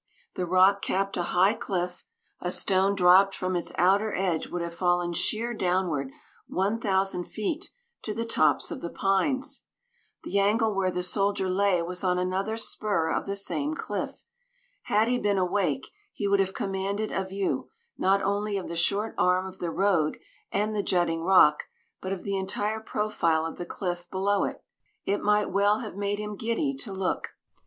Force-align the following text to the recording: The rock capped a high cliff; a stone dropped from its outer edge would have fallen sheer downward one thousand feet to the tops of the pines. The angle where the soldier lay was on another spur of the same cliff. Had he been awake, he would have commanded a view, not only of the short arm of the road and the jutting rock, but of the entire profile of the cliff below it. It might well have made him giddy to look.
The 0.33 0.47
rock 0.47 0.81
capped 0.81 1.15
a 1.15 1.21
high 1.29 1.53
cliff; 1.53 2.05
a 2.39 2.49
stone 2.49 2.95
dropped 2.95 3.35
from 3.35 3.55
its 3.55 3.71
outer 3.77 4.11
edge 4.15 4.47
would 4.47 4.63
have 4.63 4.73
fallen 4.73 5.13
sheer 5.13 5.53
downward 5.53 6.09
one 6.47 6.79
thousand 6.79 7.25
feet 7.25 7.69
to 8.01 8.11
the 8.15 8.25
tops 8.25 8.71
of 8.71 8.81
the 8.81 8.89
pines. 8.89 9.61
The 10.23 10.39
angle 10.39 10.73
where 10.73 10.89
the 10.89 11.03
soldier 11.03 11.47
lay 11.47 11.83
was 11.83 12.03
on 12.03 12.17
another 12.17 12.57
spur 12.57 13.11
of 13.13 13.27
the 13.27 13.35
same 13.35 13.75
cliff. 13.75 14.23
Had 14.85 15.07
he 15.07 15.19
been 15.19 15.37
awake, 15.37 15.91
he 16.11 16.27
would 16.27 16.39
have 16.39 16.55
commanded 16.55 17.11
a 17.11 17.23
view, 17.23 17.69
not 17.95 18.23
only 18.23 18.57
of 18.57 18.67
the 18.67 18.75
short 18.75 19.13
arm 19.19 19.45
of 19.45 19.59
the 19.59 19.69
road 19.69 20.17
and 20.51 20.73
the 20.75 20.81
jutting 20.81 21.21
rock, 21.21 21.65
but 22.01 22.11
of 22.11 22.23
the 22.23 22.37
entire 22.37 22.79
profile 22.79 23.45
of 23.45 23.59
the 23.59 23.67
cliff 23.67 24.09
below 24.09 24.45
it. 24.45 24.63
It 25.05 25.21
might 25.21 25.51
well 25.51 25.81
have 25.81 25.93
made 25.95 26.17
him 26.17 26.37
giddy 26.37 26.73
to 26.77 26.91
look. 26.91 27.35